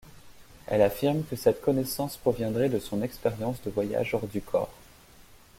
Elle 0.65 0.81
affirme 0.81 1.21
que 1.29 1.35
cette 1.35 1.61
connaissance 1.61 2.17
proviendrait 2.17 2.69
de 2.69 2.79
son 2.79 3.03
expérience 3.03 3.61
de 3.61 3.69
voyages 3.69 4.15
hors 4.15 4.25
du 4.27 4.41
corps. 4.41 4.73